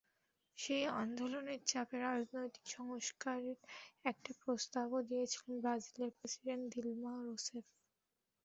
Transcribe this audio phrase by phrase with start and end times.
[0.57, 3.59] সেই আন্দোলনের চাপে রাজনৈতিক সংস্কারের
[4.05, 7.65] একটা প্রস্তাবও দিয়েছিলেন ব্রাজিলের প্রেসিডেন্ট দিলমা রোসেফ।